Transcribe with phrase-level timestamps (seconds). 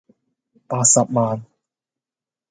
[0.67, 1.45] 八十萬